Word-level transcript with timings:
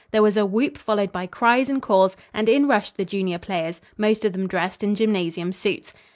There 0.09 0.23
was 0.23 0.35
a 0.35 0.47
whoop 0.47 0.79
followed 0.79 1.11
by 1.11 1.27
cries 1.27 1.69
and 1.69 1.79
calls 1.79 2.17
and 2.33 2.49
in 2.49 2.67
rushed 2.67 2.97
the 2.97 3.05
junior 3.05 3.37
players, 3.37 3.79
most 3.99 4.25
of 4.25 4.33
them 4.33 4.47
dressed 4.47 4.81
in 4.81 4.95
gymnasium 4.95 5.53
suits. 5.53 5.93